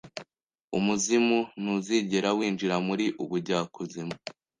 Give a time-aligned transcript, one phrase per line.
[0.77, 4.15] Umuzimu ntuzigera winjira muri ubujyakuzimu